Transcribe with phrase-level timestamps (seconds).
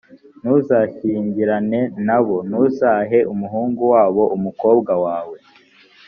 [0.41, 5.37] ntuzashyingirane na bo; ntuzahe umuhungu wabo umukobwa wawe